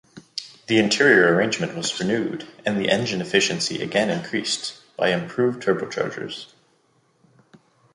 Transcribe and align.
The 0.65 0.79
interior 0.79 1.31
arrangement 1.31 1.75
was 1.75 1.99
renewed 1.99 2.47
and 2.65 2.75
the 2.79 2.89
engine 2.89 3.21
efficiency 3.21 3.83
again 3.83 4.09
increased 4.09 4.81
by 4.97 5.09
improved 5.09 5.61
turbochargers. 5.61 6.47